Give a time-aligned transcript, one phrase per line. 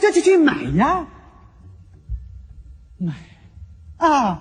[0.00, 1.06] 这就去买呀，
[2.98, 3.14] 买。
[3.96, 4.40] 啊，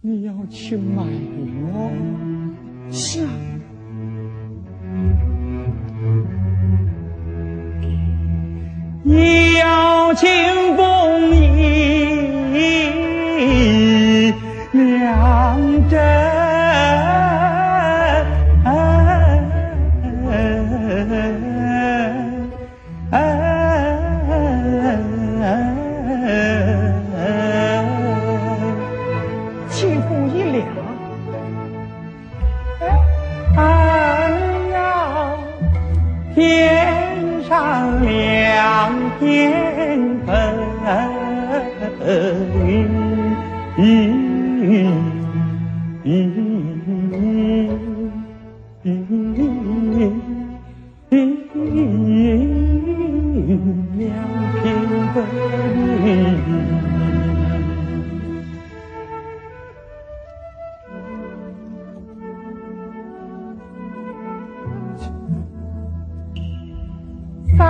[0.00, 1.90] 你要去买我？
[2.92, 3.30] 是啊，
[9.02, 10.28] 你要请
[30.14, 30.64] 清风一两，
[33.56, 34.30] 哎
[34.72, 35.36] 要
[36.34, 40.73] 天上两片坟。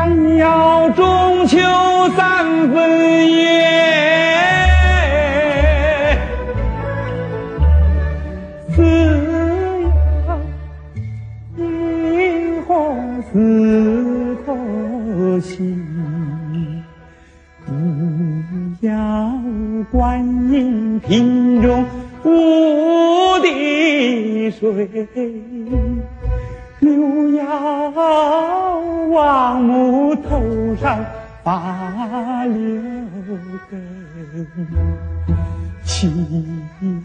[0.05, 1.57] 三要中秋
[2.15, 3.55] 三分夜，
[8.69, 8.83] 四
[10.27, 10.37] 要
[11.57, 15.83] 一红四颗星，
[17.67, 17.73] 五
[18.83, 18.93] 要
[19.91, 20.21] 观
[20.53, 21.87] 音瓶中
[22.25, 24.87] 无滴水。
[26.81, 28.74] 六要
[29.15, 30.99] 王母头上
[31.45, 32.59] 发六
[33.71, 33.81] 根，
[35.85, 36.11] 七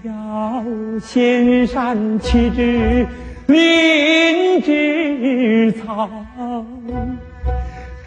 [0.04, 0.66] 要
[1.00, 3.06] 仙山七枝
[3.46, 6.10] 灵芝草，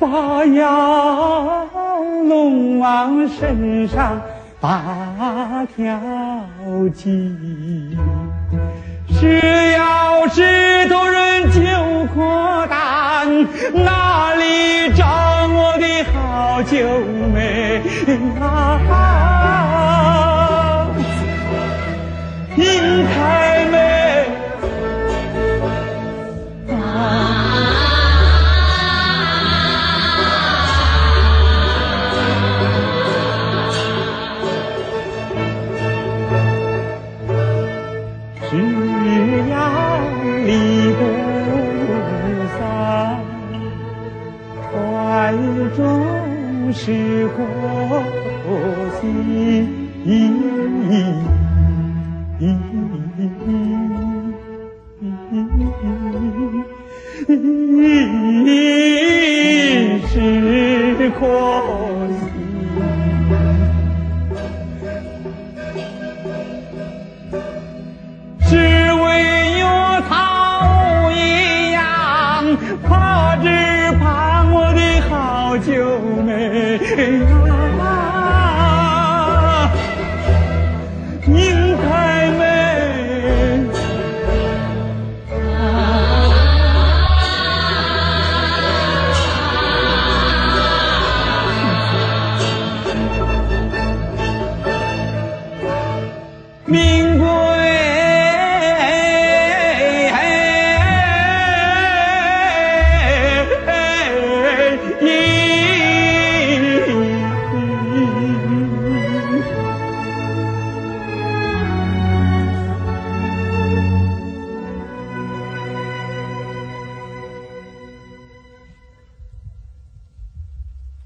[0.01, 1.65] 八要
[2.25, 4.21] 龙王身上
[4.61, 5.97] 八条
[6.93, 7.97] 筋。
[9.21, 9.72] 只
[16.65, 17.01] 九
[17.35, 17.83] 妹
[18.41, 18.89] 啊？
[22.57, 23.77] 英台妹
[38.51, 38.53] 只
[39.49, 39.55] 要
[40.45, 40.49] 离
[40.93, 41.01] 不
[42.59, 42.61] 散，
[44.71, 44.73] 怀
[45.75, 45.81] 中
[46.73, 47.45] 是过
[49.01, 49.83] 心。
[60.15, 62.02] 是空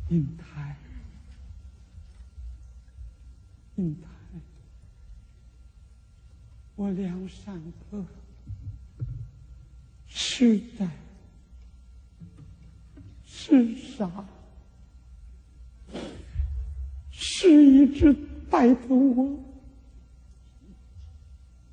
[0.09, 0.77] 英台，
[3.77, 4.09] 英台。
[6.77, 8.07] 我梁山伯
[10.07, 10.89] 痴呆，
[13.25, 14.27] 痴傻，
[17.11, 18.15] 是一直
[18.51, 19.43] 带着我，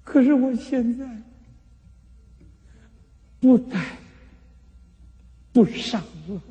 [0.03, 1.21] 可是我现在
[3.41, 3.97] 不带
[5.51, 6.41] 不上了。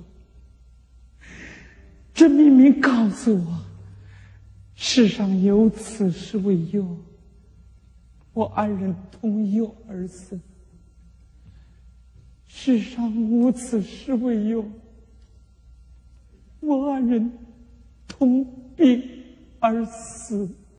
[2.14, 3.60] 这明明告诉我，
[4.74, 6.96] 世上有此事为由。
[8.32, 10.38] 我二人同忧而死，
[12.46, 14.64] 世上无此事为由。
[16.60, 17.32] 我二人
[18.06, 18.44] 同
[18.76, 19.02] 病
[19.58, 20.48] 而死。